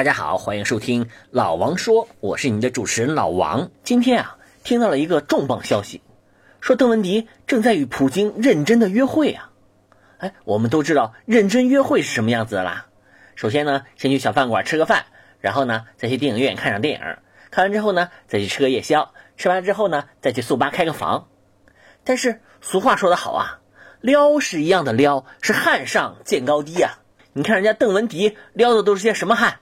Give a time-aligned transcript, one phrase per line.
[0.00, 3.70] 大家好，欢迎收听老王说，我是你的主持人老王。
[3.84, 6.00] 今天啊，听到了一个重磅消息，
[6.62, 9.50] 说邓文迪正在与普京认真的约会啊。
[10.16, 12.86] 哎，我们都知道认真约会是什么样子的啦。
[13.34, 15.04] 首先呢，先去小饭馆吃个饭，
[15.38, 17.18] 然后呢，再去电影院看场电影，
[17.50, 21.28] 看完之后呢，再去吃个夜宵，吃完之后呢，再去速八开个房。
[22.04, 23.60] 但是俗话说得好啊，
[24.00, 27.00] 撩是一样的撩，是汉上见高低啊。
[27.34, 29.60] 你看人家邓文迪撩的都是些什么汉？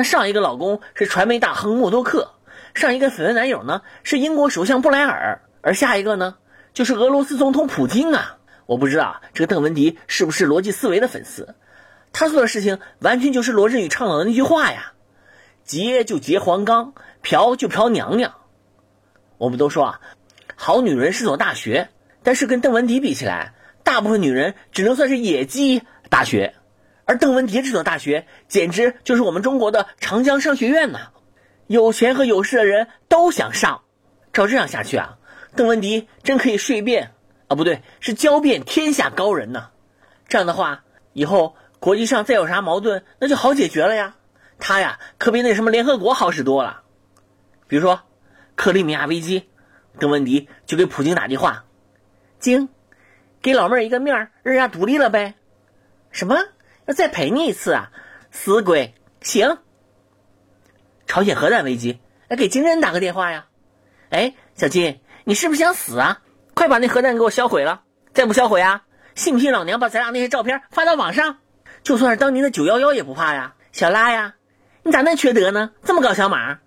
[0.00, 2.32] 她上一个老公是传媒大亨默多克，
[2.72, 6.36] 上一个绯闻男友呢是英国首相布莱尔，而下一个呢
[6.72, 8.38] 就是俄罗斯总统普京啊！
[8.64, 11.54] 我不知道这个邓文迪是不是逻辑思维的粉丝，
[12.14, 14.94] 他做的事情完全就是罗振宇倡导的那句话呀：
[15.64, 18.32] 结就结黄冈，嫖就嫖娘娘。
[19.36, 20.00] 我们都说啊，
[20.56, 21.90] 好女人是所大学，
[22.22, 23.52] 但是跟邓文迪比起来，
[23.84, 26.54] 大部分女人只能算是野鸡大学。
[27.10, 31.08] 而邓文迪这所大学简直就是我们中国的长江商学院呐，
[31.66, 33.82] 有钱和有势的人都想上。
[34.32, 35.18] 照这样下去啊，
[35.56, 37.10] 邓文迪真可以睡遍
[37.48, 39.70] 啊，不对，是教遍天下高人呐。
[40.28, 44.14] 这样的话，以后国际上再有啥矛盾，那就好解决了呀。
[44.60, 46.82] 他呀，可比那什么联合国好使多了。
[47.66, 48.02] 比如说
[48.54, 49.48] 克里米亚危机，
[49.98, 51.64] 邓文迪就给普京打电话
[52.38, 52.68] ：“京，
[53.42, 55.34] 给老妹儿一个面儿，人家独立了呗。”
[56.12, 56.36] 什么？
[56.86, 57.90] 那再陪你一次啊，
[58.30, 58.94] 死鬼！
[59.20, 59.58] 行。
[61.06, 63.46] 朝鲜核弹危机，来给金正恩打个电话呀。
[64.10, 66.22] 哎，小金，你是不是想死啊？
[66.54, 67.82] 快把那核弹给我销毁了！
[68.12, 71.38] 再不销毁啊，信不信老娘把咱俩那些照片发到网上？
[71.82, 73.54] 就算是当年的九幺幺也不怕呀。
[73.72, 74.34] 小拉呀，
[74.82, 75.70] 你咋那缺德呢？
[75.84, 76.58] 这么搞小马？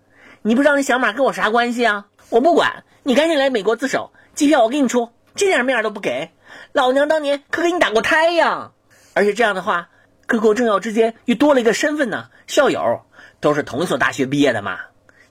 [0.42, 2.08] 你不知道那小马跟我啥关系啊？
[2.30, 5.12] 我不管，你赶紧来美国自首，机票我给你出。
[5.36, 6.32] 这点面都不给，
[6.74, 8.72] 老娘当年可给你打过胎呀！
[9.14, 9.90] 而且这样的话。
[10.34, 13.04] 各国政要之间又多了一个身份呢，校友
[13.40, 14.80] 都是同一所大学毕业的嘛，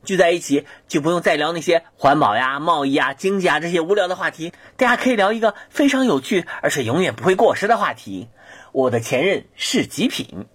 [0.05, 8.29] 聚在一起就不用再聊那些环保呀、贸易啊、经济啊这些无聊的话题，大家可以聊一个非常有趣而且永远不会过时的话题。
[8.71, 10.47] 我的前任是极品。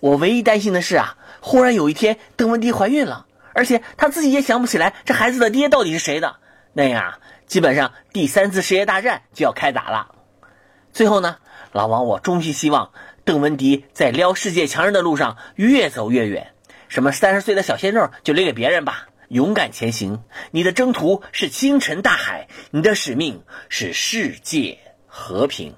[0.00, 3.24] 我唯一担心的是啊，忽然有一天邓文迪怀孕了，
[3.54, 6.36] 而且她自己也想不起来这孩子的爹到底是谁的，
[6.74, 7.14] 那样
[7.46, 10.14] 基本上第三次世界大战就要开打了。
[10.92, 11.38] 最后呢，
[11.72, 12.92] 老王我衷心希望。
[13.24, 16.52] 邓文迪在撩世界强人的路上越走越远，
[16.88, 20.22] 什么三十岁的小鲜肉就留给别人吧，勇敢前行。
[20.52, 24.78] 你的征途是星辰大海，你的使命是世界
[25.08, 25.74] 和平。